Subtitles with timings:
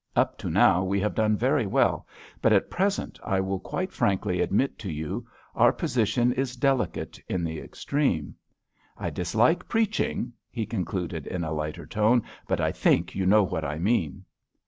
[0.15, 2.07] Up to now we have done very well,
[2.41, 7.43] but at present, I will quite frankly admit to you, our position is delicate in
[7.43, 8.33] the extreme.
[8.97, 13.63] I dislike preaching," he concluded in a lighter tone, "but I think you know what
[13.63, 14.25] I mean."